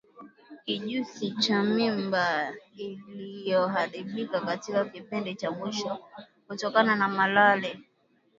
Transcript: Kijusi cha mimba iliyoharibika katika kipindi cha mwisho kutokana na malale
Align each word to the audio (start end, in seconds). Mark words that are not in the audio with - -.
Kijusi 0.65 1.31
cha 1.31 1.63
mimba 1.63 2.53
iliyoharibika 2.75 4.41
katika 4.41 4.85
kipindi 4.85 5.35
cha 5.35 5.51
mwisho 5.51 5.99
kutokana 6.47 6.95
na 6.95 7.07
malale 7.07 7.79